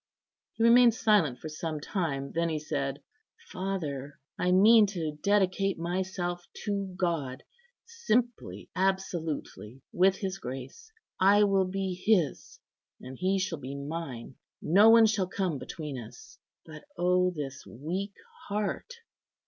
"He 0.55 0.63
remained 0.63 0.95
silent 0.95 1.37
for 1.37 1.47
some 1.47 1.79
time; 1.79 2.31
then 2.31 2.49
he 2.49 2.57
said, 2.57 3.03
"Father, 3.51 4.19
I 4.35 4.51
mean 4.51 4.87
to 4.87 5.19
dedicate 5.21 5.77
myself 5.77 6.43
to 6.65 6.95
God, 6.97 7.43
simply, 7.85 8.71
absolutely, 8.75 9.83
with 9.93 10.15
His 10.15 10.39
grace. 10.39 10.91
I 11.19 11.43
will 11.43 11.67
be 11.67 11.93
His, 12.03 12.59
and 12.99 13.15
He 13.15 13.37
shall 13.37 13.59
be 13.59 13.75
mine. 13.75 14.37
No 14.59 14.89
one 14.89 15.05
shall 15.05 15.27
come 15.27 15.59
between 15.59 15.99
us. 15.99 16.39
But 16.65 16.83
O 16.97 17.29
this 17.29 17.63
weak 17.67 18.15
heart!" 18.47 18.91